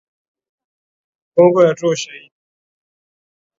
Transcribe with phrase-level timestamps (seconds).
[1.33, 2.35] Kongo yatoa ushahidi